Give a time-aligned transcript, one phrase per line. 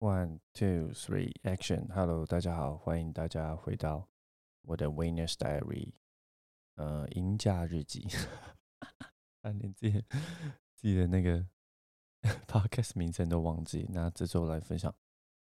[0.00, 1.88] One, two, three, action!
[1.92, 4.08] Hello，大家好，欢迎大家回到
[4.62, 5.92] 我的 Winners Diary，
[6.76, 8.06] 呃，赢家日记。
[9.42, 10.00] 啊，连自己
[10.76, 11.44] 自己的那个
[12.46, 13.88] podcast 名称都忘记。
[13.90, 14.94] 那这周来分享，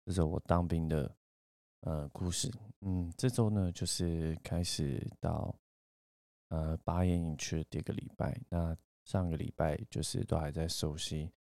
[0.06, 1.14] 这周我当兵的
[1.82, 2.50] 呃故事。
[2.80, 5.54] 嗯，这周呢就是开始到
[6.48, 8.40] 呃八眼营区的第一个礼拜。
[8.48, 8.74] 那
[9.04, 11.34] 上个礼拜就是都还在熟悉，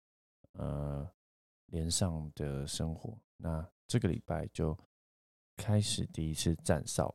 [0.52, 1.13] 呃。
[1.74, 4.78] 连上的生活，那这个礼拜就
[5.56, 7.12] 开始第一次站哨，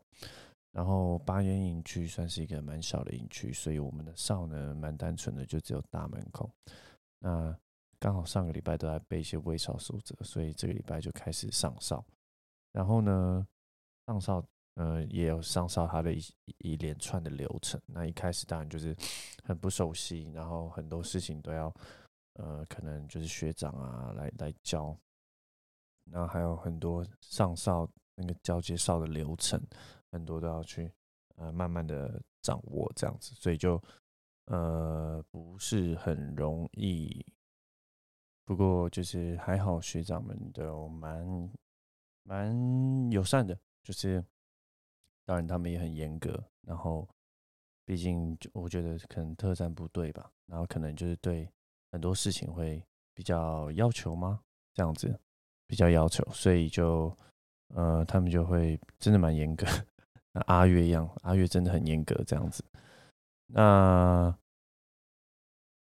[0.72, 6.52] 然后八元营区算是一个蛮小的营区，所以我们的哨呢蛮单纯的，就只有大门口。
[7.20, 7.58] 那
[8.00, 12.04] 刚好上个礼拜都在背一些微哨守则，所以这个礼拜就开始上哨。
[12.74, 13.48] 然后呢，
[14.08, 14.44] 上哨
[14.76, 16.22] 呃也有上哨它的一
[16.58, 17.82] 一连串的流程。
[17.86, 18.94] 那一开始当然就是
[19.42, 21.74] 很不熟悉，然后很多事情都要。
[22.42, 24.98] 呃，可能就是学长啊，来来教，
[26.06, 29.62] 然后还有很多上哨那个交接哨的流程，
[30.10, 30.90] 很多都要去
[31.36, 33.82] 呃慢慢的掌握这样子，所以就
[34.46, 37.26] 呃不是很容易。
[38.46, 41.52] 不过就是还好，学长们都蛮
[42.24, 44.24] 蛮友善的，就是
[45.26, 47.06] 当然他们也很严格，然后
[47.84, 51.52] 毕竟我觉得可能特战部队吧，然后可能就是对。
[51.92, 52.82] 很多事情会
[53.14, 54.40] 比较要求吗？
[54.76, 55.20] 这样子
[55.68, 57.16] 比较要求，所以就
[57.76, 59.66] 呃，他们就会真的蛮严格。
[60.46, 62.64] 阿月一样，阿月真的很严格这样子。
[63.48, 64.34] 那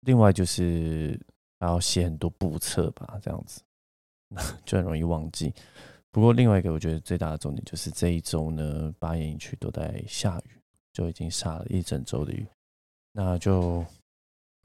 [0.02, 1.20] 另外就是
[1.59, 3.61] 要写很多步册吧，这样子
[4.66, 5.53] 就很容易忘记。
[6.11, 10.59] 不过另外一个我觉得最大的重点就是这一周呢，八眼区都在下雨，
[10.94, 12.47] 就已经下了一整周的雨，
[13.11, 13.86] 那就。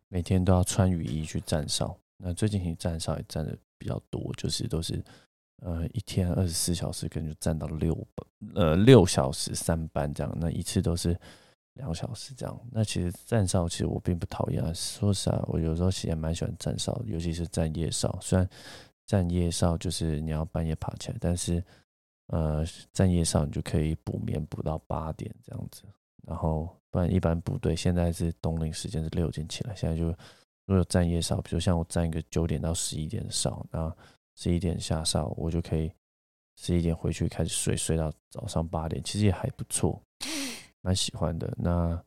[0.09, 5.03] 每天都要穿雨衣去站哨，那最近你站哨也站的比较多，就是都是
[5.63, 8.07] 呃一天二十四小时，可能就站到六，
[8.55, 11.19] 呃六小时三班这样，那一次都是
[11.75, 12.61] 两小时这样。
[12.71, 18.17] 那其实站哨其实我并不讨厌，说实话，我有时候其实蛮喜欢站哨，尤其是站夜哨。
[18.23, 18.49] 虽然
[19.07, 21.63] 站夜哨就是你要半夜爬起来，但是
[22.29, 25.83] 呃站夜哨你就可以补眠补到八点这样子，
[26.27, 26.69] 然后。
[26.91, 30.15] 不然一般部队现在是冬令时间是六点起来，现在就如
[30.67, 33.93] 果有站夜哨，比如像我站一个九点到十一点的哨，那
[34.37, 35.93] 十一点下哨，我就可以
[36.55, 40.01] 十一点回去开始睡，睡到早上八点，其实也还不错，
[40.83, 41.53] 蛮喜欢的。
[41.57, 42.01] 那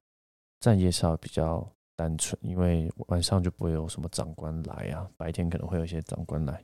[0.61, 6.63] 站夜哨比较单纯，因为晚上就不会有什么长官来啊，白天可能会有一些长官来，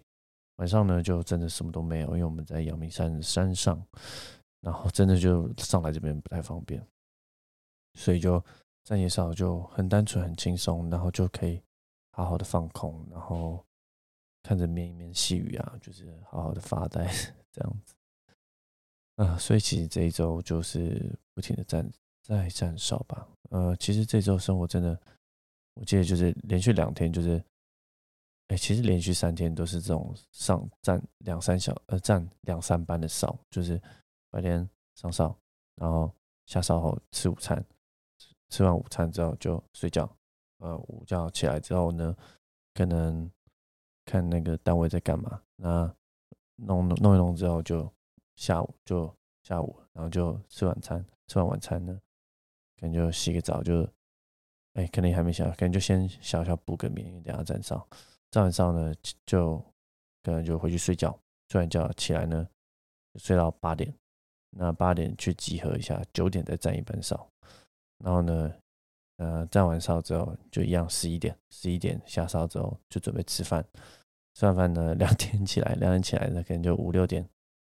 [0.60, 3.86] 晚上呢就真的什么都没有，因为我们在阳明山山上，
[4.62, 6.82] 然后真的就上来这边不太方便。
[7.96, 8.44] 所以就
[8.84, 11.62] 站夜哨就很单纯很轻松，然后就可以
[12.12, 13.64] 好好的放空，然后
[14.42, 17.06] 看着绵绵细雨啊，就是好好的发呆
[17.52, 17.96] 这样子。
[19.16, 21.88] 啊，所以其实这一周就是不停的站
[22.24, 23.28] 在站哨吧。
[23.52, 25.00] 呃，其实这周生活真的，
[25.76, 27.42] 我记得就是连续两天就是，
[28.48, 33.80] 哎，其实连续三天都是这种上站两三小呃站两三班的哨，就是
[34.32, 35.38] 白天上哨，
[35.76, 36.12] 然后
[36.48, 37.64] 下哨后吃午餐。
[38.50, 40.10] 吃完午餐之后就睡觉，
[40.60, 42.16] 呃，午觉起来之后呢，
[42.74, 43.30] 可能
[44.06, 45.94] 看那个单位在干嘛，那
[46.56, 47.92] 弄弄一弄之后就
[48.36, 49.12] 下午就
[49.44, 52.00] 下午，然后就吃晚餐，吃完晚餐呢，
[52.80, 53.88] 可能就洗个澡，就
[54.74, 57.88] 哎，可能还没洗，可能就先小小补个眠，等下站哨，
[58.30, 58.94] 站完哨呢
[59.26, 59.58] 就
[60.22, 62.48] 可能就回去睡觉，睡完觉起来呢，
[63.16, 63.94] 睡到八点，
[64.52, 67.30] 那八点去集合一下，九点再站一班哨。
[68.04, 68.54] 然后呢，
[69.18, 73.66] 呃，站完哨之后就一样，十一点，十一点下哨之后就准备吃饭。
[74.36, 77.26] 吃完饭呢， 两点起来，两点起来呢，可能就五六点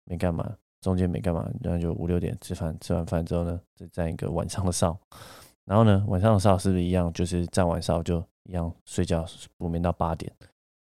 [0.06, 2.76] 没干嘛，中间没干嘛，然后就五六点吃饭。
[2.80, 5.00] 吃完饭之后呢，再站一个晚上的哨。
[5.66, 7.14] 然后呢，晚上的哨是不是一样？
[7.14, 9.24] 就是站完哨就一样睡觉
[9.58, 10.32] 补眠到八点。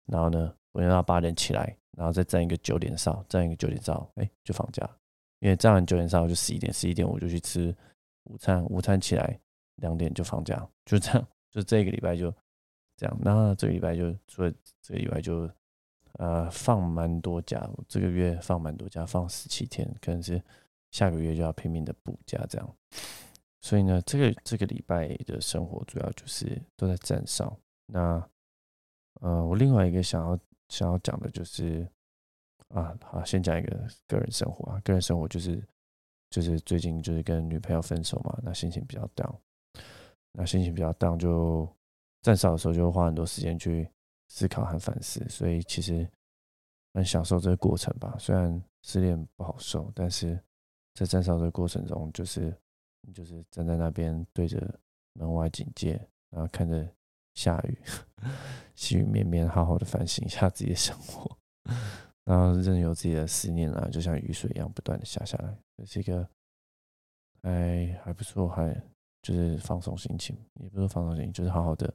[0.06, 4.88] 然后呢，补眠到八点起来，然后再站一个九点哨，站一个九点哨，哎，就放假。
[5.38, 7.72] 因为站完九点哨就十一点，十一点我就去吃。
[8.28, 9.38] 午餐，午餐起来
[9.76, 12.32] 两点就放假，就这样，就这个礼拜就
[12.96, 13.18] 这样。
[13.20, 14.52] 那这个礼拜就除了
[14.82, 15.50] 这个以外，就
[16.12, 20.42] 呃放蛮多假，这个月放蛮多假，放十七天，可能是
[20.90, 22.76] 下个月就要拼命的补假这样。
[23.60, 27.56] 所以呢，这个这个礼拜的生活主要就是都在站哨。
[27.86, 28.22] 那
[29.20, 30.38] 呃，我另外一个想要
[30.68, 31.88] 想要讲的就是
[32.68, 35.62] 啊，好，先讲一个个人生活啊，个人生活就是。
[36.30, 39.34] 就是最近就是跟女朋友分手嘛，那心情比较 down，
[40.32, 41.68] 那心情比较 down，就
[42.22, 43.88] 站哨的时候就会花很多时间去
[44.28, 46.08] 思考和反思，所以其实
[46.94, 48.16] 很享受这个过程吧。
[48.18, 50.38] 虽然失恋不好受，但是
[50.94, 52.54] 在站哨的过程中，就是
[53.02, 54.78] 你就是站在那边对着
[55.14, 55.92] 门外警戒，
[56.30, 56.86] 然后看着
[57.34, 57.78] 下雨，
[58.74, 61.38] 细雨绵绵，好好的反省一下自己的生活，
[62.28, 66.28] 然后任由自己的思念啊，就像雨水一样不断的下下来，这是一个
[67.42, 68.74] 还还不错，还
[69.22, 71.92] 就是放松心情，也不是放松心情，就是好好的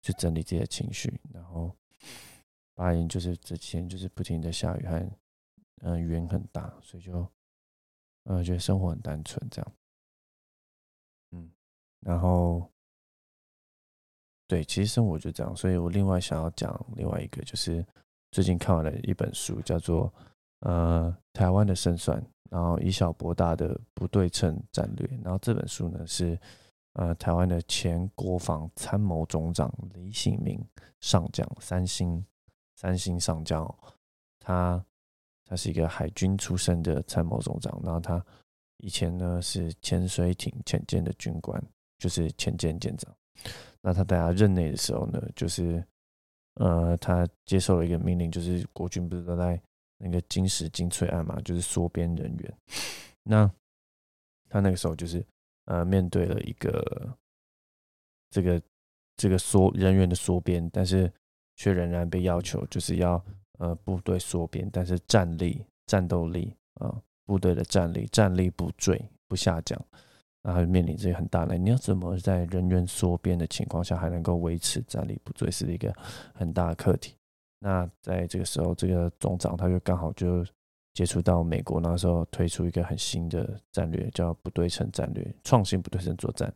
[0.00, 1.70] 去整理自己的情绪，然后。
[2.76, 5.08] 巴音就是这几天就是不停的下雨，还
[5.82, 7.24] 嗯雨很大，所以就
[8.24, 9.72] 嗯觉得生活很单纯这样，
[11.30, 11.52] 嗯，
[12.00, 12.68] 然后
[14.48, 17.86] 对，其实生活就这样，所以我另外想要讲另外一个，就是
[18.34, 20.12] 最近看完了一本书，叫做
[20.60, 22.20] 呃台湾的胜算，
[22.50, 26.36] 然后以小博大的不对称战略，然后这本书呢是
[26.94, 30.60] 呃台湾的前国防参谋总长李醒明
[31.00, 32.24] 上将，三星。
[32.76, 33.64] 三星上将，
[34.40, 34.84] 他
[35.46, 38.22] 他是一个海军出身的参谋总长，然后他
[38.78, 41.62] 以前呢是潜水艇潜舰的军官，
[41.98, 43.14] 就是潜舰舰长。
[43.80, 45.82] 那他在他任内的时候呢，就是
[46.54, 49.60] 呃，他接受了一个命令，就是国军不是都在
[49.98, 52.58] 那个金石精粹案嘛，就是缩编人员。
[53.22, 53.50] 那
[54.48, 55.24] 他那个时候就是
[55.66, 57.16] 呃，面对了一个
[58.30, 58.62] 这个
[59.16, 61.12] 这个缩人员的缩编，但是。
[61.56, 63.24] 却仍然被要求就是要
[63.58, 66.92] 呃部队缩编，但是战力、战斗力啊，
[67.26, 69.80] 部队的战力、战力不坠不下降，
[70.44, 75.90] 然后面临这个很大的，你要怎么在人员缩编的情况下还能够维持战力不坠，是一个
[76.34, 77.16] 很大的课题。
[77.60, 80.44] 那在这个时候，这个总长他就刚好就
[80.92, 86.52] 接触到美国那时候推出一个很新的战略，叫不对称战略，创新不对称作战。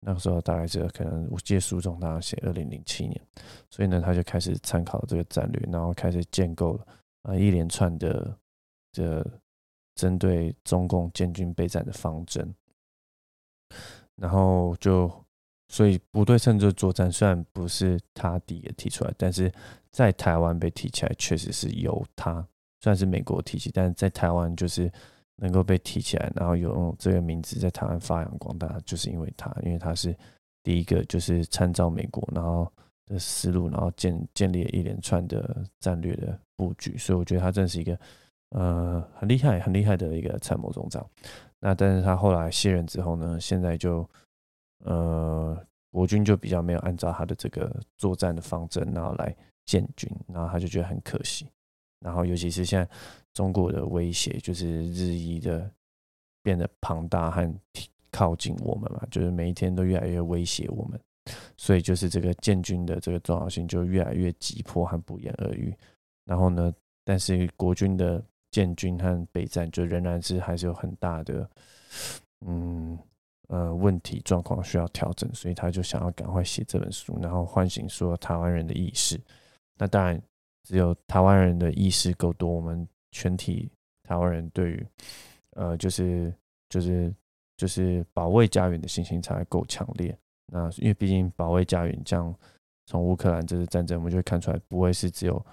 [0.00, 3.20] 那个时候大概是可能我借书中大概写二零零七年，
[3.68, 6.86] 所以呢他就开始参考这个战略，然后开始建构了
[7.24, 8.34] 啊一连串的
[8.92, 9.22] 这
[9.94, 12.50] 针对中共建军备战的方针，
[14.20, 15.10] 然后就
[15.68, 19.50] 所以不对称这作战虽然不是他第一个提出来，但是
[19.90, 22.34] 在台湾被提起来确实是由他，
[22.80, 24.90] 虽然是美国提起，但是在台湾就是。
[25.42, 30.14] 能够被提起来，然后有这个名字在台湾发扬光大，就是因为他，因为他是
[30.62, 32.70] 第一个，就是参照美国，然后
[33.06, 37.98] 的思路，然后建建立了一连串的战略的布局，所以我觉得他真是一个
[38.50, 41.08] 呃很厉害、很厉害的一个参谋总长。
[41.60, 44.08] 那但是他后来卸任之后呢，现在就
[44.84, 45.56] 呃
[45.90, 49.36] 国军就比较没有按照他的这个作战的方针，然后来
[49.66, 51.46] 建军，然后他就觉得很可惜。
[52.00, 52.90] 然后，尤其是现在
[53.34, 55.70] 中国的威胁就是日益的
[56.42, 57.54] 变得庞大和
[58.10, 60.98] 靠近我们嘛，就是每一天都越来越威胁我们，
[61.58, 65.76] 所以就是这个建军的这个重要性就越来越急迫和不言而喻。
[66.24, 66.72] 然后呢，
[67.04, 71.50] 但是国军的建军和备战就仍然是还是有很大的
[72.46, 72.98] 嗯
[73.48, 79.20] 呃问题状况需要调整，所以他就想要赶快写这本书，然后唤醒说台湾人的意识。
[79.78, 80.20] 那当然。
[80.62, 83.68] 只有台湾人的意识够多，我们全体
[84.02, 84.86] 台湾人对于，
[85.56, 86.32] 呃，就是
[86.68, 87.12] 就是
[87.56, 90.16] 就是保卫家园的信心才够强烈。
[90.52, 92.32] 那因为毕竟保卫家园，这样
[92.86, 95.44] 从乌克兰这次战争，我们就会看出来，不会是只有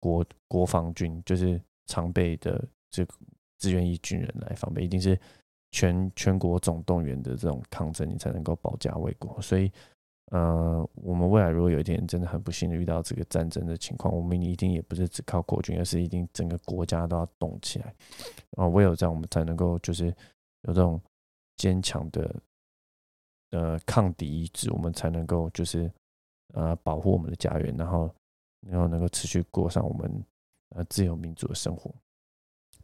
[0.00, 3.14] 国国防军，就是常备的这个
[3.58, 5.18] 志愿役军人来防备，一定是
[5.70, 9.40] 全全国总动员的这种抗争，你才能够保家卫国。
[9.40, 9.72] 所以。
[10.32, 17.94] 呃，我们未来如果有一天真的很不幸的遇到这个战争的情况，我们一定也不是只靠国军，而是一定整个国家都要动起来。
[18.56, 20.06] 啊，唯有这样，我们才能够就是
[20.62, 21.00] 有这种
[21.58, 22.34] 坚强的
[23.52, 25.88] 呃抗敌意志，我们才能够就是
[26.54, 28.12] 呃保护我们的家园，然后
[28.68, 30.10] 然后能够持续过上我们
[30.70, 31.94] 呃自由民主的生活。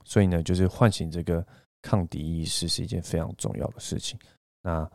[0.05, 1.47] 所以呢，就是唤醒这个
[1.81, 4.19] 抗敌意识是一件非常重要的事情。
[4.63, 4.91] 那。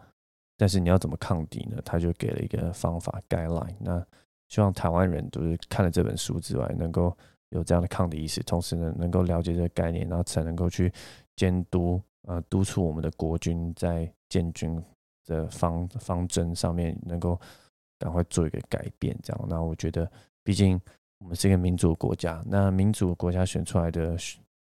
[0.60, 1.80] 但是你要怎么抗敌呢？
[1.86, 3.76] 他就给了一个方法 guideline。
[3.80, 4.04] 那
[4.48, 7.16] 希望台湾人就是看了这本书之外，能够
[7.50, 10.92] 有这样的抗敌意识，同时呢，能够了解这个概念，然后才能够去
[11.36, 14.84] 监督呃督促我们的国军在建军
[15.26, 17.40] 的方方针上面能够
[18.00, 19.16] 赶快做一个改变。
[19.22, 20.12] 这样，那我觉得，
[20.44, 20.82] 毕竟
[21.20, 24.18] 我们是一个民主国家，那民主国家选出来的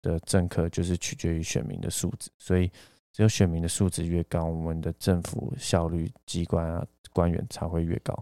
[0.03, 2.71] 的政客就是取决于选民的素质，所以。
[3.11, 8.15] 只有选民的素质越高，我们的政府效率、机关啊、官员才会越高。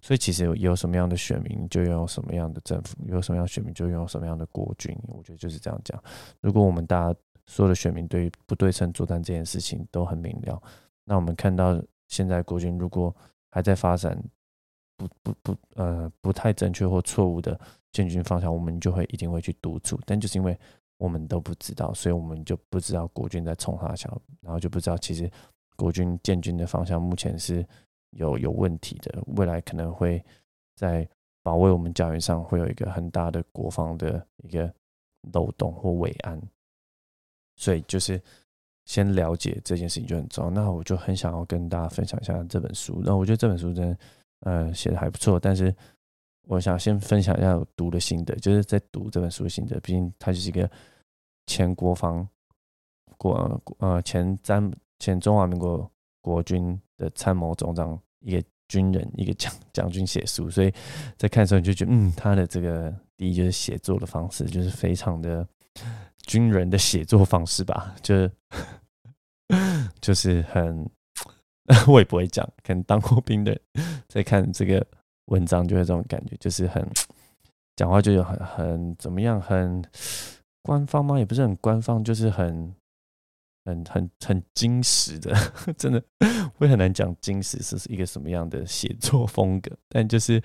[0.00, 4.96] 所以其实有什么样的选民，就拥有什么样的政府；有什么样选民，就拥有什么样的国军。
[5.08, 6.00] 我觉得就是这样讲。
[6.40, 10.62] 如果我们大家所有的选民对于不对称作战这件事情都很明了，
[11.04, 13.12] 那我们看到现在国军如果
[13.50, 14.16] 还在发展
[15.04, 17.58] 不不不呃不太正确或错误的
[17.92, 19.98] 建军方向，我们就会一定会去督促。
[20.06, 20.58] 但就是因为
[20.96, 25.30] 我们都不知道，所以我们就不知道国军在冲他桥，然后就不知道其实
[25.76, 27.66] 国军建军的方向目前是
[28.10, 30.24] 有有问题的，未来可能会
[30.76, 31.08] 在
[31.42, 34.72] 保卫我们家园上会有一个很大的国防的一个
[35.32, 36.40] 漏洞或伟岸，
[37.56, 38.20] 所以就是
[38.84, 40.50] 先了解这件事情就很重要。
[40.50, 43.98] 那我就很想要跟大家分享一下这本书，那我觉得这本书真的
[44.44, 45.74] 呃写的还不错，但是。
[46.46, 49.80] 我想先分享一下我读的心得，就是在读这本书的心得。
[49.80, 50.70] 毕竟他就是一个
[51.46, 52.28] 前国防
[53.16, 60.70] 国呃前参前中华民国国军的参谋总长，一个军人，一个将将军写书，所以
[61.16, 65.48] 在看的时候你就觉得，嗯，他的这个第一就是写作的方式，就是非常的
[66.26, 68.30] 军人的写作方式吧，就是
[69.98, 70.86] 就是很
[71.88, 73.58] 我也不会讲，可能当过兵的
[74.08, 74.86] 在看这个。
[75.28, 76.86] 文章就会这种感觉，就是很
[77.76, 79.82] 讲话就有很很怎么样，很
[80.60, 81.18] 官方吗？
[81.18, 82.74] 也不是很官方，就是很
[83.64, 85.34] 很很很精实的，
[85.78, 86.04] 真的
[86.58, 90.42] 会很难讲精实是一个什么样的写作风格，但就是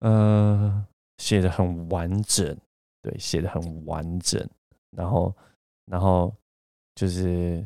[0.00, 0.86] 呃
[1.18, 2.56] 写的很完整，
[3.02, 4.42] 对，写的很完整，
[4.96, 5.36] 然后
[5.84, 6.34] 然后
[6.94, 7.62] 就是。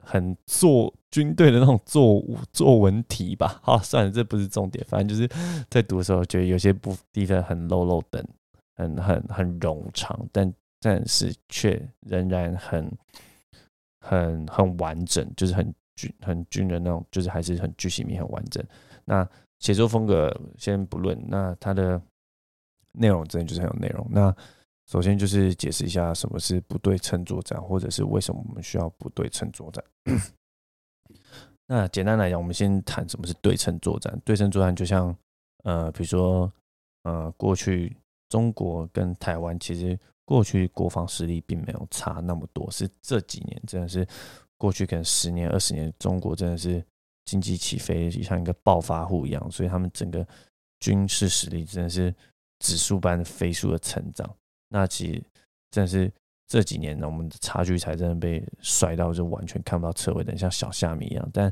[0.00, 5.28] 很做军队的那种作作文题吧， 好，算了，这不是重点，反正就是
[5.68, 8.24] 在读的时候，觉得有些部地方很 low low 等，
[8.76, 12.90] 很很很冗长，但但是却仍然很
[14.00, 18.64] 很很完整，就是很军很军人那种，就是还是很巨细密很完整。
[19.04, 19.28] 那
[19.58, 22.00] 写作风格先不论，那它的
[22.92, 24.06] 内容真的就是很有内容。
[24.10, 24.34] 那
[24.90, 29.84] 首先就是解释一下什么是不对称作战，或者是为什么我们需要不对称作战。
[31.68, 34.20] 那简单来讲，我们先谈什么是对称作战。
[34.24, 35.16] 对称作战就像，
[35.62, 36.52] 呃，比如说，
[37.04, 37.96] 呃，过去
[38.28, 44.04] 中国跟台湾其实过去国防实力并没有差那么多，是这几年真的是
[44.58, 46.84] 过去可能十年、二十年，中国真的是
[47.26, 50.26] 经济起飞，像一个暴发户一样，所以他们整个
[50.80, 52.12] 军事实力真的是
[52.58, 54.28] 指数般飞速的成长。
[54.72, 55.22] 那其实
[55.70, 56.10] 真的是
[56.46, 61.30] 这几年呢，我们的差距才真的被甩到就完全看不到车尾灯，像小虾米一样。
[61.32, 61.50] 但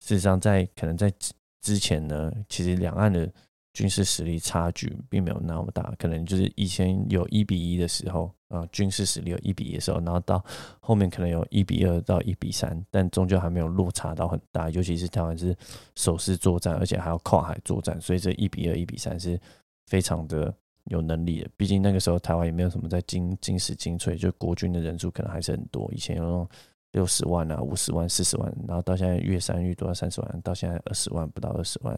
[0.00, 1.12] 事实上，在可能在
[1.60, 3.30] 之前呢，其实两岸的
[3.72, 5.92] 军事实力差距并没有那么大。
[5.98, 10.44] 可能就是以前有一比一的时候啊，军事实力有一比一的时候，然后到
[10.80, 14.70] 后面可能有一比二到一比三，但终究还没有落差到很大。
[14.70, 15.56] 尤其是台湾是
[15.96, 19.38] 首次作战，而且还要跨海作战，所以这一比二、一比三是
[19.86, 20.52] 非常的。
[20.84, 25.90] 有能力的，毕竟那个时候台湾也没有什么在精精实精粹，就国军的人数可能还是很多。
[25.92, 26.48] 以前有那种
[26.92, 31.96] 六十万啊、五十万、四十万，然后到现在越删越多，到三十万，到现在二十万不到二十万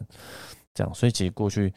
[0.73, 0.93] 这样。
[0.93, 1.73] 所以其实过去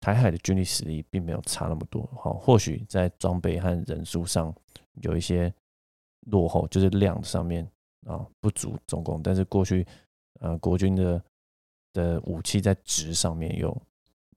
[0.00, 2.08] 台海的军力实力并没有差那么多。
[2.14, 4.54] 好，或许在装备和人数上
[5.02, 5.52] 有一些
[6.26, 7.66] 落后，就是量上面
[8.06, 9.22] 啊不足总共。
[9.22, 9.86] 但是过去
[10.40, 11.22] 呃国军的
[11.92, 13.76] 的武器在值上面有。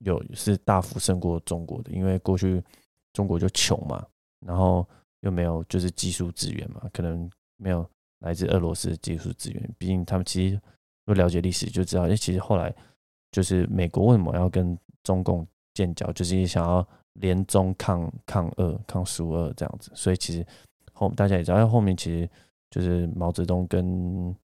[0.04, 2.62] 有是大幅胜过中国的，因为过去
[3.14, 4.06] 中国就穷嘛，
[4.46, 4.88] 然后
[5.22, 9.76] 又没有就是技术资源嘛，可能没有来自俄罗斯的技术资源。
[9.78, 10.62] 毕竟他们其实
[11.06, 12.74] 不了解历史就知道，哎，其实后来
[13.32, 19.90] 就是美国为什么要跟中共建交，就是想要联中抗抗俄、抗苏俄这样子。
[19.96, 20.46] 所以其实
[20.92, 22.30] 后大家也知道，后面其实
[22.70, 24.36] 就是毛泽东跟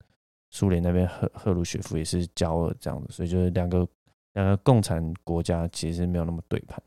[0.51, 3.85] 苏联那边赫赫鲁雪夫也是交恶这样子，所以就是两个。
[4.39, 6.81] 呃共产国家其实没有那么对盘，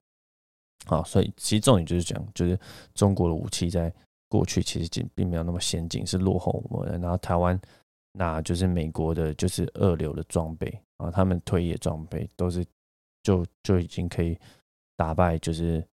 [0.87, 2.59] 好，所以其实重点就是讲，就是
[2.94, 3.92] 中国的武器在
[4.26, 6.99] 过去其实并并没有那么先进，是落后我们。
[6.99, 7.61] 然后台湾
[8.12, 10.66] 那就是美国的，就是二流的装备
[10.97, 12.64] 啊，他们退役装备都是
[13.23, 14.38] 就就已经可以
[14.97, 15.87] 打败，就是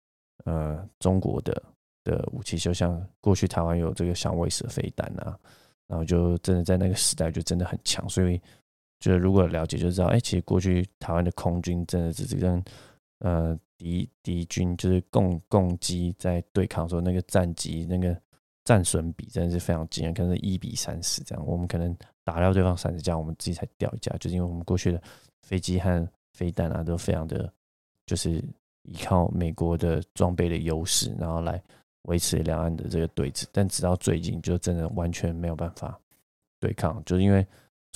[0.44, 1.62] 呃中国的
[2.04, 5.38] 的武器，就像过去台湾有这个响尾蛇飞弹啊，
[5.86, 8.38] 然后就真的在那个时代就真的很强，所以。
[8.98, 12.64] 就是如果了解就知道，哎，其实过去台湾的空军真的只是跟
[13.18, 18.18] 呃敌敌军就是共共机在对抗，说那个战机那个
[18.64, 21.46] 战损比真的是非常惊人，可能是一比三十这样。
[21.46, 25.02] 我们可能打掉对方三十架，我们自己才掉一架，就是因为我们过去的
[25.42, 27.52] 飞机和飞弹啊都非常的，
[28.06, 28.42] 就是
[28.82, 31.62] 依靠美国的装备的优势，然后来
[32.02, 33.44] 维持两岸的这个对峙。
[33.52, 36.00] 但直到最近，就真的完全没有办法
[36.58, 37.46] 对抗，就是因为。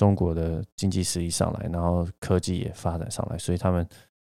[0.00, 3.86] 中国的经济实力上来，然后科技也发展上来，所以他们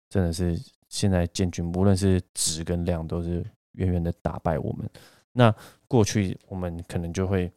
[0.08, 4.90] 真的是现在建军，无论是质跟量，都是远远的打败我们。
[5.30, 5.54] 那
[5.86, 7.48] 过去我们可能就会，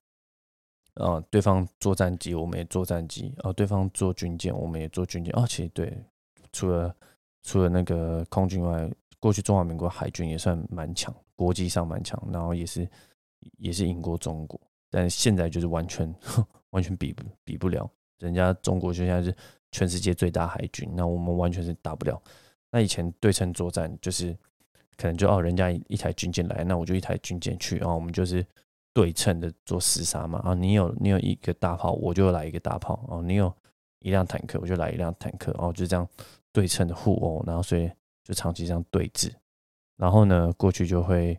[0.94, 5.34] 啊，对方做战机，我们也做战机；，啊，对方做军舰，我们也做军舰。
[5.36, 5.92] 哦，其实对，
[6.52, 6.96] 除了
[7.42, 8.88] 除了那个空军外，
[9.20, 12.88] 过去中华民国海军也算蛮强，国际上蛮强，然后也是
[13.58, 16.14] 也是赢过中国，但现在就是完全
[16.70, 17.90] 完全比不比不了，
[18.20, 19.36] 人家中国就现在是
[19.72, 22.22] 全世界最大海军，那我们完全是打不了。
[22.72, 24.36] 那以前对称作战就是
[24.98, 28.46] 可能就哦，人家一台军舰来，那我就一台军舰去，然后我们就是
[28.94, 30.40] 对称的做厮杀嘛。
[30.40, 33.54] 啊，你有你有一个大炮，我就来一个大炮哦，你有
[34.00, 36.08] 一辆坦克，我就来一辆坦克，哦，就这样
[36.52, 37.92] 对称的互殴，然后所以。
[38.26, 39.30] 就长期这样对峙，
[39.98, 41.38] 然后呢，过去就会，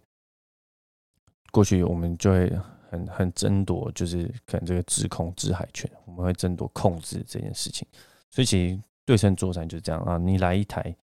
[1.50, 2.52] 过去我们就会
[2.98, 7.86] 很很争夺，就是可能这个制空制海权，我们会争夺控制这件事情。
[8.30, 10.94] 所以其实对称作战就是这样啊，你来一台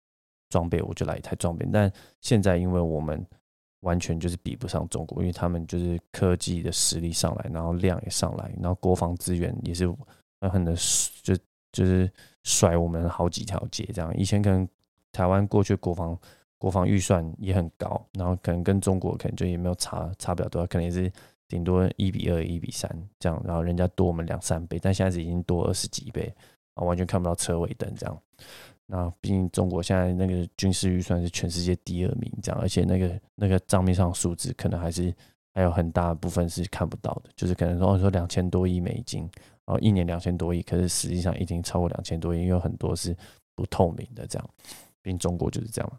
[0.49, 1.66] 装备，我就来一台装备。
[1.73, 3.25] 但现在因为我们
[3.80, 9.87] 完全就是比不上中国，因为他们就是科技的实力上来，然后量也上来，然后国防资源也是
[10.40, 10.75] 狠狠的
[11.23, 11.37] 就
[11.73, 12.11] 就是
[12.44, 14.16] 甩我们好几条街这样。
[14.16, 14.68] 以前可能。
[15.12, 16.16] 台湾过去国防
[16.56, 21.12] 国防预算也很高，然后可能跟中国可能就也没有差差不了多少，可能也是
[21.50, 22.88] 顶多一比二、一比三
[23.19, 26.33] 这样，然后人家多我们两三倍，但现在是已经多二十几倍
[26.75, 28.23] 啊，完全看不到车尾灯这样。
[28.87, 35.14] 那毕竟中国现在那个军事预算是全世界第二名这样，而且那个那个账面上数字可能还是
[35.52, 39.23] 还有很大部分是看不到的，就是可能说说两千多亿美金，
[39.66, 43.14] 然后一年两千多亿，可是实际上已经超过两千多亿，因为很多是
[43.54, 44.50] 不透明的这样。
[45.02, 45.99] 并中国就是这样嘛，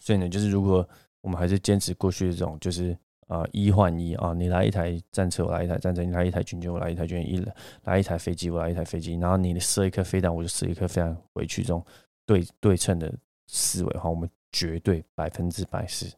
[0.00, 0.86] 所以呢，就是如果
[1.20, 2.98] 我们还是坚持过去的这种，就是
[3.30, 7.46] 呃一换一啊，你来一台战车，我来一台战车；你来一台军舰，我来一台军舰；一
[7.84, 9.14] 来一台飞机，我来一台飞机。
[9.14, 11.62] 然后你射一颗飞弹，我就射一颗飞弹回去。
[11.62, 11.84] 这种
[12.26, 13.12] 对对称的
[13.46, 16.12] 思维的话，我们绝对百分之百是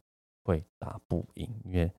[0.44, 1.92] 会打不赢，因为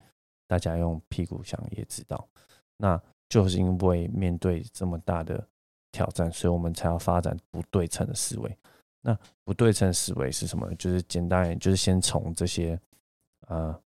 [0.48, 2.28] 大家用屁股想也知道，
[2.76, 5.48] 那就是因为面对这么大的
[5.92, 8.58] 挑战，所以我们才要发展不对称的思维。
[9.00, 10.74] 那不对称思维是什么？
[10.76, 12.80] 就是简单，就是先从这些，
[13.48, 13.80] 呃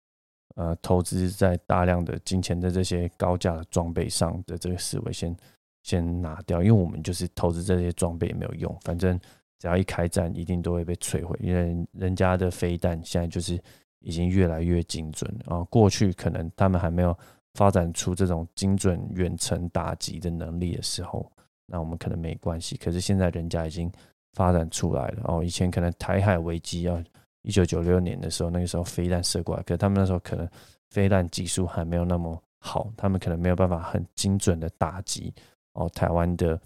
[0.55, 5.35] 呃，投资在大量的金钱的这些高价的装备上的这个思维先
[5.83, 9.20] 先拿掉，因为我们就是投资这些装备也没有用，反正
[9.59, 11.37] 只要一开战，一定都会被摧毁。
[11.41, 13.61] 因为人家的飞弹现在就是
[14.00, 17.18] 已经越来越精准啊，过去可能他们还没有
[17.53, 21.31] 发展出这种精准远程打击的能力的时候，
[21.65, 22.77] 那我们可能没关系。
[22.77, 23.91] 可是现在人家已经。
[24.37, 27.01] 发展出来了哦，以前可能台海危机啊，
[27.46, 30.50] 一九九六年的时候，那个时候飞弹射过来，可是他们那时候可能
[30.90, 35.34] 飞弹技术还没有那么好，他们可能没有办法很精准的打击
[35.74, 36.60] 哦台湾的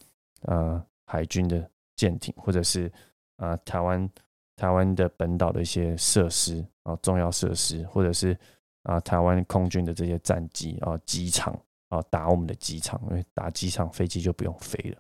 [0.44, 2.92] 呃海军的舰艇，或者是
[3.36, 4.10] 啊台湾
[4.56, 8.38] 台湾的本岛的一些设施啊重要设施，或者是
[8.84, 11.54] 啊台湾空军的这些战机啊机场
[11.89, 14.98] 啊打我们的机场，因为打机场飞机就不用飞了，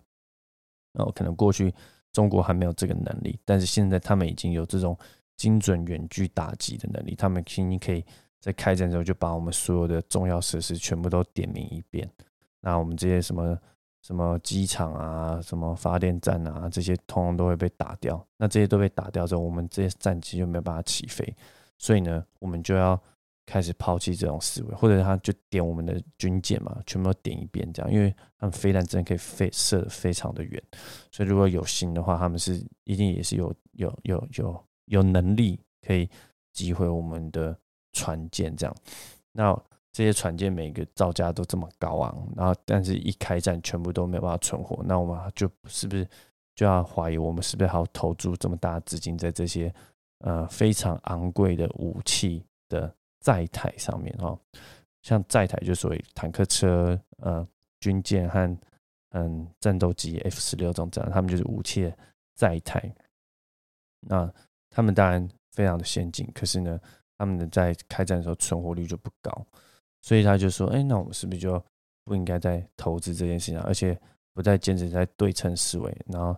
[0.91, 1.73] 然后可能过去。
[2.11, 4.97] 中国还没有这个能力，但是现在他们已经有这种
[5.39, 7.15] 精准远距打击的能力。
[7.15, 8.03] 他们轻易可以
[8.39, 12.07] 在开战之后就把我们所有的重要设施全部都点名一遍。
[12.59, 13.57] 那我们这些什么
[14.01, 18.21] 什么机场啊、什么发电站啊，这些通通都会被打掉。
[18.37, 21.35] 那这些都被打掉之后，我们这些战机就没有办法起飞。
[21.77, 23.01] 所以呢，我们就要。
[23.51, 30.63] 开始抛弃这种思维，或者他就点我们的军舰嘛，全部都点一遍这样，因为他们飞弹真的可以飞射的非常的远，
[31.11, 36.09] 所以如果有心的话，他们是一定也是有有有有有能力可以
[36.51, 37.57] 击毁我们的
[37.93, 38.75] 船舰这样。
[39.31, 39.53] 那
[39.91, 46.07] 这些船舰每个造价都这么高昂，然后但是一开战全部都没有办法存活，那我们就是不是
[46.55, 49.73] 就要怀疑我们是不是还要投注这么大的资金在这些
[50.19, 52.93] 呃非常昂贵的武器的？
[53.21, 54.39] 载台上面哈，
[55.01, 57.45] 像载台就所谓坦克车、呃
[57.81, 58.57] 军舰和
[59.09, 61.93] 嗯战斗机 F 十六这种这样，他们就是武器
[62.35, 62.95] 载台。
[63.99, 64.33] 那
[64.69, 66.79] 他们当然非常的先进，可是呢，
[67.17, 69.45] 他们的在开战的时候存活率就不高，
[70.01, 71.63] 所以他就说：“哎，那我们是不是就
[72.03, 73.99] 不应该再投资这件事情，而且
[74.33, 76.35] 不再坚持在对称思维，然后，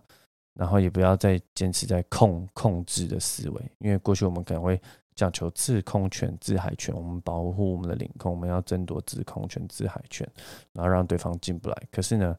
[0.54, 4.80] 然后也不要再坚持在控控制的思维，因为过去我们可能会。”
[5.14, 10.26] 讲求制空权、制海权，我们保护我们的领空，我们要争夺制空权、制海权，
[10.72, 11.76] 然后让对方进不来。
[11.90, 12.34] 可是呢，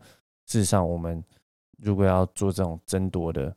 [0.48, 1.24] 事实上，我们
[1.78, 3.56] 如果要做这种争夺的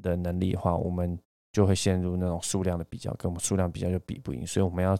[0.00, 1.16] 的能力的话，我们
[1.52, 4.46] 就会陷入那种数量的比较，跟我们数量比较就比不赢。
[4.46, 4.96] 所以我们要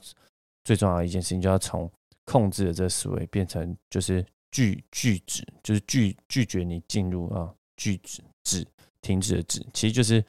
[0.65, 1.91] 最重要的一件事情，就要从
[2.25, 8.67] 控制的这思维变成就是拒拒止，就是拒拒绝你进入啊，拒止止
[9.01, 10.25] 停止的止，其实就是。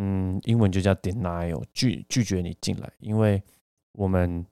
[0.00, 3.42] 嗯，英文就叫 denial，拒拒绝你进来，因为
[3.94, 4.46] 我们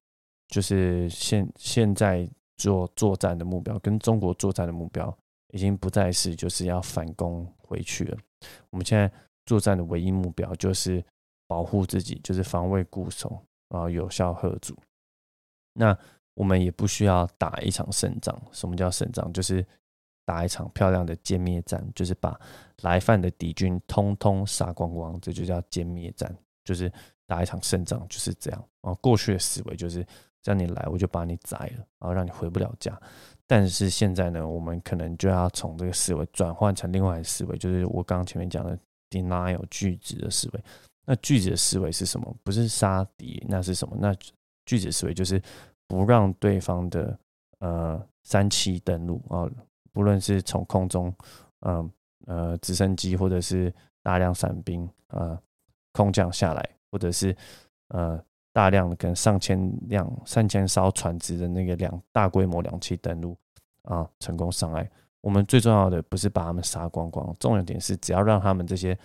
[0.49, 5.17] 就是现现在做作战的目标，跟中国作战的目标
[5.53, 8.19] 已经不再是就是要反攻回去了。
[8.71, 9.09] 我们现在
[9.47, 11.03] 作战的唯一目标就是
[11.47, 14.77] 保护自己，就是防卫固守，然后有效贺阻。
[15.73, 15.97] 那
[16.35, 18.39] 我们也不需要打一场胜仗。
[18.53, 19.33] 什么叫胜仗？
[19.33, 19.65] 就是
[20.25, 22.39] 打一场漂亮的歼灭战，就是把
[22.83, 26.93] 来犯的敌军通通杀光光，这就叫歼灭战，就是
[27.27, 28.65] 打一场胜仗，就是这样。
[28.81, 30.03] 啊，过去的思维就是，
[30.43, 33.01] 只要你来，我就把你宰了，然后让你回不了家。
[33.47, 38.77] 但是现在呢，我们可能就要从这个思维转换成另外的思维，就是我刚刚前面讲的
[39.11, 40.65] denial 拒止的思维。
[41.05, 42.37] 那拒止的思维是什么？
[42.43, 43.97] 不是杀敌，那是什么？
[44.01, 44.15] 那
[44.65, 45.41] 拒止思维就是。
[45.89, 47.17] 不让对方的
[47.61, 49.49] 呃三栖登陆啊，
[49.93, 51.15] 不论是从空中，
[51.61, 51.89] 嗯
[52.27, 55.41] 呃直升机或者是大量伞兵啊
[55.93, 57.33] 空降下来，或者是
[57.91, 58.21] 呃
[58.53, 63.39] 大量的跟上千辆、上千艘船只的那个两大规模两栖登陆
[63.83, 64.91] 啊成功上岸。
[65.27, 68.97] 我们最重要的不是把他们杀光光，重要点是只要让他们这些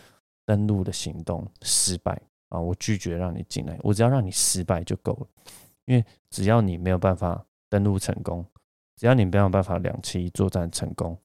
[0.45, 5.27] 登陆的行动失败啊，我拒绝让你进来，我只要让你失败就够了。
[5.85, 8.45] 因为只要你没有办法登陆成功，
[8.97, 11.17] 只要你没有办法两栖作战成功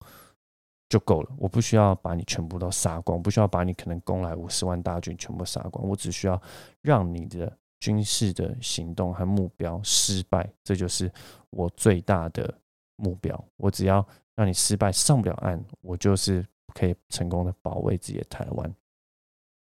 [0.89, 1.31] 就够了。
[1.37, 5.87] 我不需要把你全部都杀光，不需要把你可能攻来五十万大军全部杀光。
[5.87, 6.41] 我只需要
[6.81, 11.13] 让你的军事的行动和目标失败，这就是
[11.51, 12.59] 我最大的
[12.97, 13.39] 目标。
[13.59, 14.03] 我只要
[14.37, 18.73] 让你失败上不了岸，我就是可以成功的保卫自己的台湾。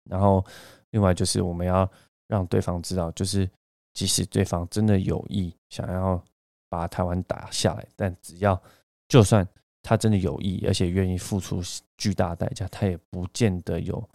[0.08, 0.44] 然后，
[0.90, 1.90] 另外就是我们要
[2.28, 3.50] 让对方知道，就是。
[3.96, 6.22] 即使对方真的有意想要
[6.68, 8.62] 把台湾打下来，但只要
[9.08, 9.48] 就算
[9.82, 11.62] 他真的有意，而且愿意付出
[11.96, 14.06] 巨大代价，他也不见得有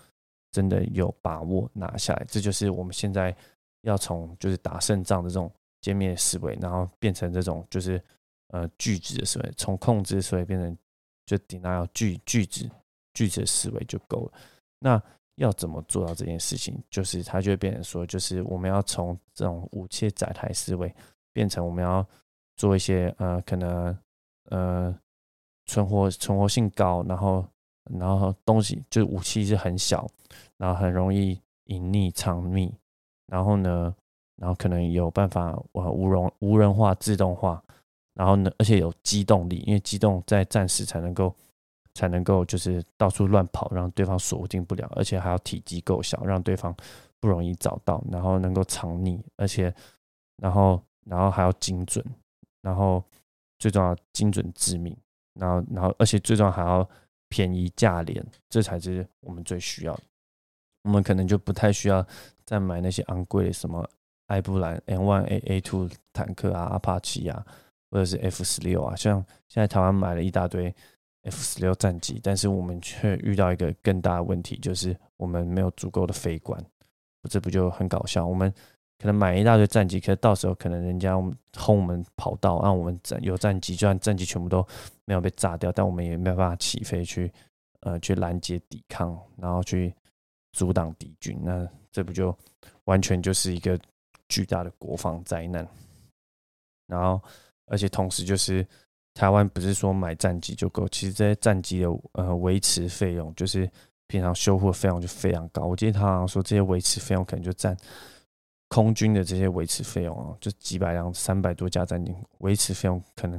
[0.52, 2.24] 真的有把握拿下来。
[2.30, 3.36] 这就是我们现在
[3.82, 8.00] 要从就是打胜仗的这种歼灭思维，然后变成这种就是
[8.52, 10.78] 呃句子的思维，从控制思维变成
[11.26, 12.70] 就 denial 拒拒止
[13.14, 14.34] 拒止的思维就够了。
[14.80, 15.02] 那
[15.36, 16.78] 要怎么做到这件事情？
[16.90, 20.94] 就是他就会变成说，就是我们要从这种武器载台思维，
[21.34, 22.06] 变成我们要
[22.58, 23.98] 做一些呃，可能
[24.50, 24.96] 呃
[25.66, 27.48] 存活存活性高，然后
[28.00, 30.08] 然后东西就武器是很小，
[30.58, 32.72] 然后很容易隐匿藏匿，
[33.26, 33.96] 然后呢，
[34.36, 37.64] 然后可能有办法呃无人无人化自动化，
[38.14, 41.36] 然后呢，而且有机动力，因为机动在战时才能够。
[41.94, 46.74] 才能够就是到处乱跑，让对方锁定不了，而且还要体积够小，让对方
[47.20, 49.76] 不容易找到，然后能够藏匿，而且
[50.38, 52.02] 然后然后还要精准，
[52.62, 53.04] 然后
[53.60, 54.96] 最重要精准致命，
[55.34, 56.90] 然后然后而且最重要还要
[57.28, 60.04] 便宜价廉，这才是我们最需要的。
[60.84, 62.08] 我们可能就不太需要
[62.46, 63.86] 再买那些昂贵的什么
[64.28, 67.46] 埃布兰 N one A A two 坦克啊、阿帕奇啊，
[67.92, 70.74] 或者是 F 十六啊，像现在台湾买了一大堆。
[71.24, 76.60] F 十六战机，但是我们却遇到一个更大的问题，就是我们没有足够的飞官，
[77.30, 78.26] 这不就很搞笑？
[78.26, 78.52] 我们
[78.98, 81.16] 可能买一大堆战机，可是到时候可能人家
[81.56, 84.68] 轰我们跑道，让我们战有战机，就算战机全部都
[85.06, 87.32] 没有被炸掉，但我们也没有办法起飞去
[87.82, 89.94] 呃去拦截抵抗，然后去
[90.54, 92.36] 阻挡敌军，那这不就
[92.86, 93.80] 完全就是一个
[94.28, 95.68] 巨大的国防灾难？
[96.88, 97.22] 然后
[97.72, 98.68] 而且同时就是。
[99.14, 103.70] 台湾不是说买战机就够，其实这些战机的呃维持费用，就是
[104.08, 105.66] 平常修护费用就非常高。
[105.66, 107.76] 我记得他好像说这些维持费用可能就占
[108.70, 113.38] 空军的这些维持费用啊，就几百辆、三百多架战机维持费用可能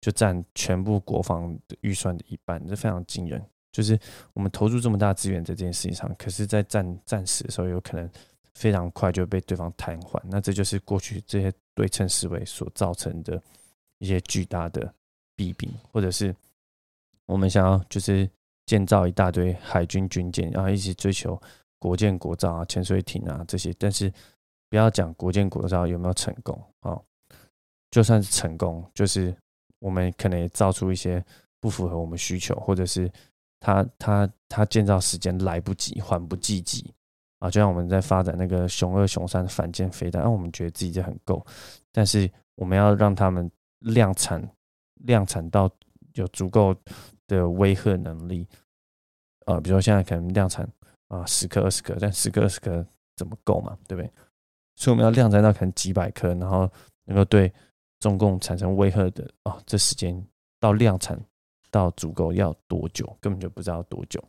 [0.00, 3.44] 就占全部国防的预算的一半，这非常惊人。
[3.70, 3.98] 就是
[4.32, 8.08] 我们投入这么大资源在这件事情上，可是，在战战时的时候，有可能
[8.54, 10.18] 非常快就被对方瘫痪。
[10.24, 13.38] 那这就是过去这些对称思维所造成的
[14.02, 14.92] 一些巨大的。
[15.34, 16.32] 弊病，或者是
[17.24, 18.28] 我们想要就是
[18.66, 21.40] 建造一大堆海军军舰，然后一起追求
[21.78, 24.12] 国建国造啊、潜水艇啊这些，但是
[24.68, 27.00] 不要讲国建国造有没有成功啊，
[27.90, 29.34] 就算是成功，就是
[29.78, 31.24] 我们可能也造出一些
[31.58, 33.10] 不符合我们需求，或者是
[33.58, 36.92] 他他他建造时间来不及、缓不济急
[37.38, 41.44] 啊，就像我们在发展那个熊二、熊三反舰飞弹，让我们觉得自己就很够，
[41.90, 43.50] 但是我们要让他们
[43.82, 44.48] 量产。
[45.04, 45.68] 量产到
[46.14, 46.72] 有足够
[47.26, 48.46] 的威慑能力，
[49.46, 50.64] 呃，比如说现在可能量产
[51.08, 53.76] 啊十颗二十颗，但十颗二十颗怎么够嘛？
[53.88, 54.08] 对不对？
[54.76, 56.70] 所以我们要量产到可能几百颗，然后
[57.06, 57.52] 能够对
[57.98, 60.24] 中共产生威慑的啊，这时间
[60.60, 61.20] 到量产
[61.68, 63.04] 到足够要多久？
[63.20, 64.22] 根本就不知道多久。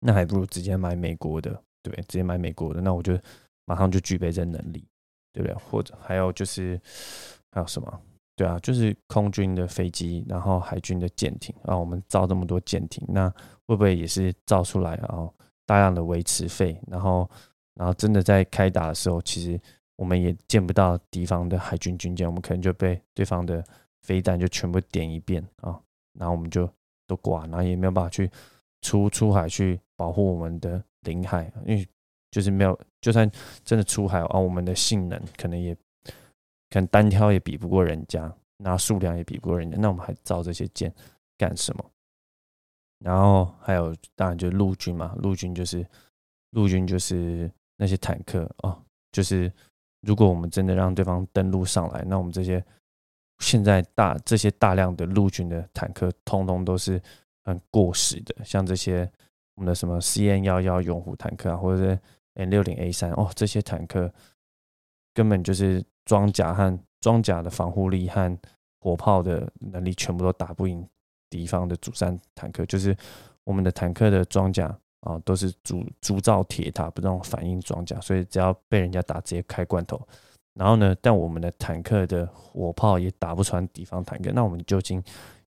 [0.00, 1.50] 那还不如直接买美国的，
[1.82, 2.02] 对不对？
[2.04, 3.20] 直接买美国的，那我就
[3.66, 4.82] 马上就具备这能力，
[5.30, 5.54] 对不对？
[5.56, 6.80] 或者还有就是
[7.50, 8.00] 还有什么？
[8.36, 11.76] 对啊，就是空军的飞机，然后海军的舰艇啊。
[11.76, 13.28] 我们造这么多舰艇，那
[13.66, 15.28] 会不会也是造出来啊？
[15.66, 17.30] 大量的维持费，然后
[17.74, 19.58] 然后真的在开打的时候，其实
[19.96, 23.64] 我们也见不到敌方的海军军舰，我们可能就被对方的
[24.02, 25.80] 飞弹就全部点一遍啊，
[26.18, 26.68] 然后我们就
[27.06, 28.30] 都挂，然后也没有办法去
[28.82, 31.86] 出出海去保护我们的领海，因为
[32.30, 33.30] 就是没有，就算
[33.64, 35.74] 真的出海啊，我们的性能可能也
[36.80, 38.20] 能单挑也比不过人家，
[38.58, 40.92] 然后数量也比不过人家，那我们还造这些舰
[41.36, 41.84] 干什么？
[42.98, 45.86] 然后还有，当然就是陆军嘛，陆军就是
[46.50, 48.82] 陆军就是那些坦克哦，
[49.12, 49.52] 就是
[50.00, 52.64] 如果我们真的让对方登陆上来，那我们这些
[53.40, 57.02] 现在大这些大量的陆军的坦克，通通都是
[57.44, 59.10] 很过时的，像这些
[59.56, 61.98] 我们的什么 CN 幺幺永虎坦克啊，或者是
[62.34, 64.10] N 六零 A 三哦，这些坦克
[65.12, 68.38] 根本就是装甲和装甲的防护力和
[68.80, 70.86] 火炮的能力全部都打不赢。
[71.30, 72.96] 敌方的主战坦克就是
[73.42, 74.66] 我们的坦克的装甲
[75.00, 80.00] 啊，都是主铸造铁塔，不那种反应装甲，所以只要被人家打，直接开罐头。
[80.54, 85.02] 然后呢，但我们的坦克的火炮也打不穿敌方坦克，那我们究竟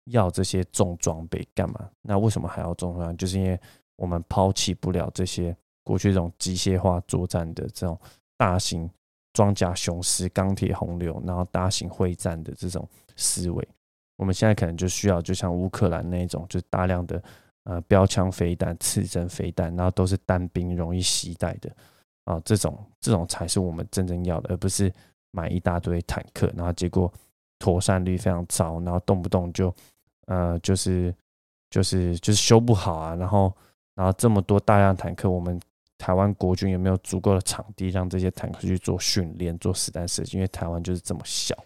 [0.06, 1.89] 要这些重装备干嘛？
[2.02, 3.15] 那为什么还要重装？
[3.15, 3.58] 就是因为
[3.96, 7.98] 我们抛弃不了这些过去这种机械化作战的这种
[8.36, 8.89] 大型
[9.38, 13.67] 装甲雄狮、钢铁洪流，然后大型会战的这种思维。
[14.15, 17.21] 我们现在可能就需要，就像乌克兰那种，就是大量的
[17.65, 21.69] 呃标枪飞弹、刺针飞弹，然后都是单兵容易携带的
[22.23, 24.91] 啊，这种这种才是我们真正要的，而不是
[25.30, 27.13] 买一大堆坦克，然后结果
[27.60, 29.71] 妥善率非常糟，然后动不动就
[30.26, 31.13] 呃就是
[31.69, 33.54] 就是就是修不好啊，然后
[33.93, 35.60] 然后这么多大量坦克，我们
[35.98, 40.38] 台湾国军有没有足够的场地让这些坦克去做训练、做实弹射击？
[40.38, 41.58] 因为台湾就是这么小。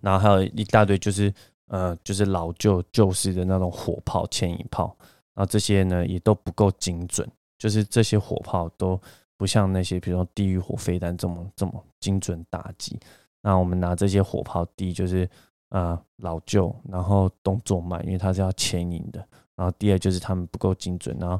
[0.00, 1.32] 然后还有一大堆，就是
[1.66, 4.96] 呃，就是老旧旧式的那种火炮、牵引炮，
[5.34, 9.00] 然后这些呢也都不够精准，就是这些火炮都
[9.36, 12.98] 不像那些，比如说地狱火飞弹这么这么精准打击。
[13.42, 15.28] 那我们拿这些火炮，第一就是
[15.70, 19.26] 呃老旧，然后动作慢，因为它是要牵引的。
[19.56, 21.38] 然后第二就是他们不够精准，然后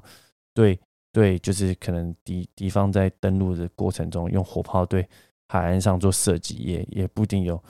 [0.53, 0.79] 对
[1.13, 5.09] 对，就是可能敌敌方在登陆的过程中用火炮对
[5.49, 7.63] 海岸上做射击，也也不一定有。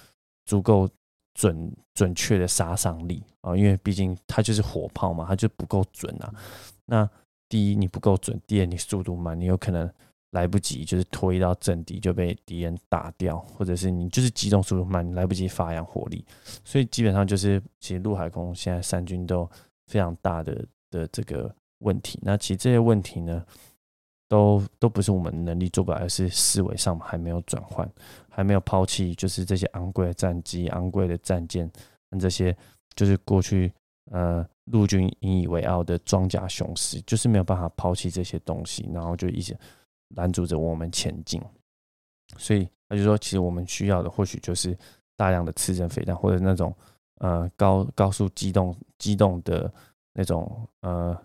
[0.46, 0.88] 足够
[1.32, 6.34] 准准确的杀伤力啊，因为毕竟它就是火炮嘛，它就不够准啊。
[6.86, 7.08] 那
[7.48, 9.88] 第一你不够准，第二你速度慢，你有可能
[10.32, 16.24] 来不及就是推到阵地就被敌人打掉，或者是你就是机动速度慢，你来不及发扬火力。
[16.64, 19.48] 所以基本上就是其实陆海空现在三军都
[19.86, 22.18] 非常大的的这个问题。
[22.22, 23.44] 那其实这些问题呢？
[24.28, 27.90] 都都不是我们能力做不来，而是思维上还没有转换，
[28.28, 31.68] 还没有抛弃，就是这些昂贵的战机、昂贵的战舰，
[32.08, 32.56] 跟这些
[32.94, 33.72] 就是过去
[34.12, 39.58] 呃陆军引以为傲的装甲雄狮，就是没有办法抛弃这些东西，然后就一直
[40.14, 41.42] 拦阻着我们前进。
[42.38, 44.78] 所以他就说，其实我们需要的或许就是
[45.16, 46.72] 大量的刺针飞弹，或者那种
[47.16, 49.74] 呃高高速机动机动的
[50.12, 51.20] 那种呃。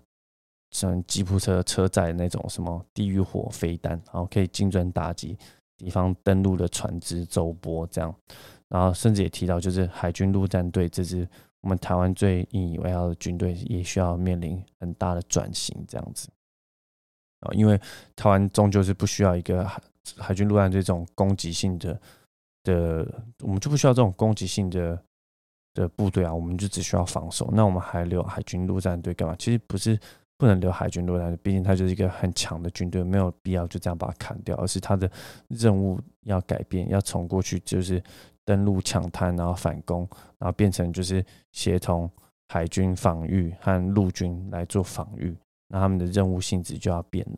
[0.75, 5.37] 像吉普车车载那种什么地狱火飞弹，然后可以精准打击
[5.77, 8.13] 敌方登陆的船只、舟波这样，
[8.67, 11.25] 然后甚至也提到，就是海军陆战队这支
[11.61, 16.27] 我们台湾最引以为傲的军队，也需要面临很大的转型这样子
[17.39, 17.79] 啊，因为
[18.13, 19.81] 台湾终究是不需要一个海
[20.17, 21.97] 海军陆战队这种攻击性的
[22.63, 25.01] 的，我们就不需要这种攻击性的
[25.73, 29.33] 的部队啊，我们就只需要防守，那我们还留海军陆战队干嘛？
[29.39, 29.97] 其实不是。
[30.37, 34.55] 不能留海军陆战队，毕竟他就是一个很强的军队，没有必要就这样把它砍掉。
[34.57, 35.09] 而是他的
[35.47, 38.03] 任务要改变，要从过去就是
[38.43, 42.09] 登陆抢滩，然后反攻，然后变成就是协同
[42.49, 45.35] 海军防御和陆军来做防御。
[45.67, 47.37] 那他们的任务性质就要变了。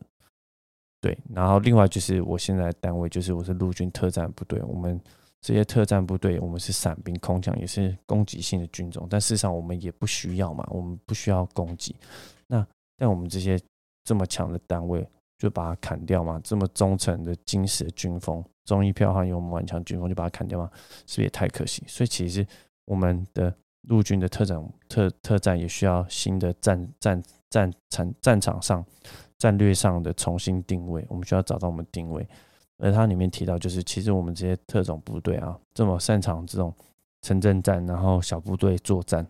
[1.00, 5.00] 对，然后另外就是我现在单位就是我是陆军特战部队，我们
[5.40, 9.08] 这些特战部队，我们是伞兵、空降，也是攻击性的军种。
[9.08, 11.96] 但事实上我们也不需要嘛，我们不需要攻击。
[12.48, 12.66] 那
[12.98, 13.60] 但我们这些
[14.04, 15.08] 这么强的单位，
[15.38, 16.42] 就把它砍掉嘛？
[16.44, 20.68] 这么忠诚的金石的军风，忠义票还有我们顽强军风，就把它砍掉吗？
[21.06, 21.84] 是不是也太可惜？
[21.88, 22.44] 所以其实
[22.86, 28.84] 我们的陆军的特长特特战也需要新的战战战场战场上
[29.38, 31.06] 战略上的重新定位。
[31.08, 32.28] 我们需要找到我们定位。
[32.80, 36.74] 而它里面提到，就是其实我们这些特种部队啊，这么擅长这种
[37.22, 39.28] 城镇战，然后小部队作战，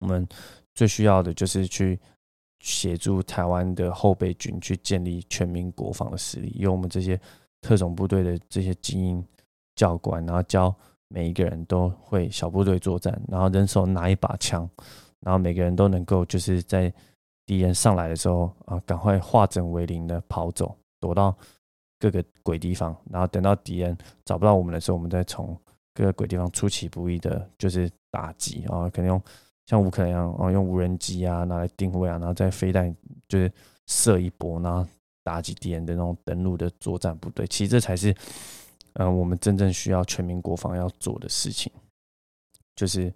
[0.00, 0.26] 我们
[0.74, 2.00] 最需要的就是去。
[2.62, 7.20] 协助台湾的后备军去建立全民国防的实力，由我们这些
[7.60, 9.26] 特种部队的这些精英
[9.74, 10.72] 教官，然后教
[11.08, 14.68] 每一个人都会小部队作战，然后人手拿一把枪，
[15.20, 16.92] 然后每个人都能够就是在
[17.44, 21.36] 敌人上来的时候啊，赶快化整为零的跑走，躲到
[21.98, 25.58] 各个鬼地方，然后等到敌人找不到我们的时候，我们再从
[25.94, 29.22] 各个鬼地方出其不意的，就是打击啊，可能用
[29.66, 32.94] 像乌克兰一样啊，用无人机啊拿来定位啊，然后再飞弹
[33.28, 33.52] 就是
[33.86, 34.86] 射一波，然后
[35.22, 37.46] 打击敌人的那种登陆的作战部队。
[37.46, 38.14] 其实这才是
[38.94, 41.72] 嗯，我们真正需要全民国防要做的事情，
[42.76, 43.12] 就是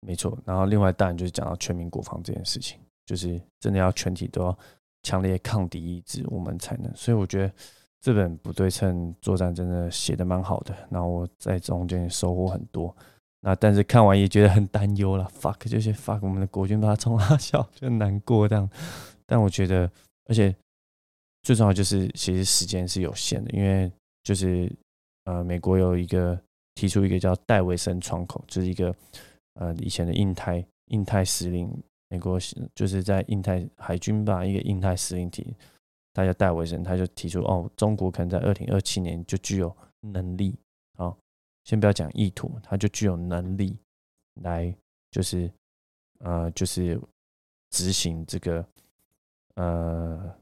[0.00, 0.38] 没错。
[0.44, 2.78] 然后另外当然就是讲到全民国防这件事情。
[3.08, 4.58] 就是真的要全体都要
[5.02, 6.94] 强烈抗敌意志，我们才能。
[6.94, 7.50] 所以我觉得
[8.02, 12.94] 这本不对称作战真的写的蛮好的，然后我在中间收获很多。
[13.40, 18.68] 那但是看完也觉得很担忧了，fuck 就是 fuck 我们的国军把他冲他笑，就难过这样。
[19.26, 19.90] 但我觉得，
[20.26, 20.54] 而且
[21.42, 23.90] 最重要就是，其实时间是有限的，因为
[24.22, 24.70] 就是
[25.24, 26.38] 呃，美国有一个
[26.74, 28.94] 提出一个叫戴维森窗口，就是一个
[29.54, 31.70] 呃以前的印太印太司令。
[32.10, 32.38] 美国
[32.74, 35.54] 就是在印太海军吧，一个印太司令体，
[36.14, 40.58] 大家戴维森他就提出哦，中国可能在二零二七年就具有能力，
[41.68, 43.78] 先不要讲意图，他就具有能力
[44.40, 44.74] 来
[45.10, 45.52] 就是
[46.20, 46.98] 呃就是
[47.68, 48.66] 执行这个
[49.56, 50.34] 呃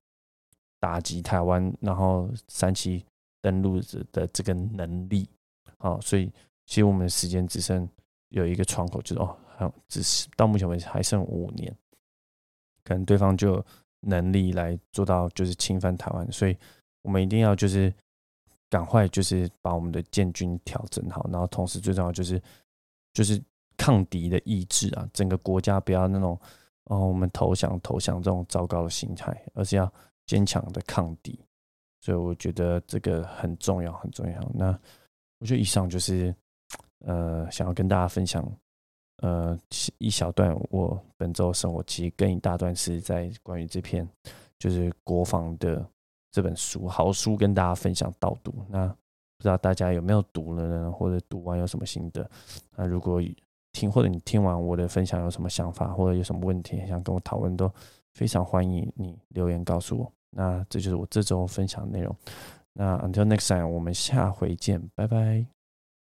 [0.78, 3.04] 打击台湾，然后三期
[3.42, 3.80] 登陆
[4.12, 5.28] 的这个能力，
[5.78, 6.32] 好，所以
[6.64, 7.88] 其实我们的时间只剩
[8.28, 9.36] 有一个窗口，就是哦。
[9.58, 11.74] 还只是到目前为止还剩五年，
[12.84, 13.66] 可能对方就有
[14.00, 16.54] 能力来做到就是侵犯台湾，所以
[17.00, 17.90] 我们一定要就是
[18.70, 22.40] 赶快就是把我们的建军调整好，然后同时最重要就是
[23.12, 23.42] 就是
[23.76, 26.38] 抗敌的意志啊，整个国家不要那种
[26.85, 29.92] 哦我们投降投降这种糟糕的心态，而是要
[30.26, 31.38] 坚强的抗敌，
[32.00, 34.50] 所以我觉得这个很重要很重要。
[34.55, 34.79] 那
[35.38, 36.35] 我觉得以上就是
[37.05, 37.72] 呃想要。
[37.74, 38.44] 跟大家分享。
[39.22, 39.59] 呃，
[39.96, 44.07] 一小段我本周生活，其实跟一大段是在关于这篇
[44.59, 45.83] 就是国防的
[46.37, 48.53] 这本书好书，跟大家分享导读。
[48.68, 50.92] 那不知道大家有没有读了呢？
[50.92, 52.29] 或者读完有什么心得？
[52.77, 53.22] 那如果
[53.72, 57.72] 听或者你听完我的分享有什么想法，或者有什么问题想跟我讨论，都
[58.12, 60.12] 非常欢迎你留言告诉我。
[60.29, 62.14] 那这就是我这周分享的内容。
[62.75, 65.56] 那 Until next time，我们下回见，拜拜。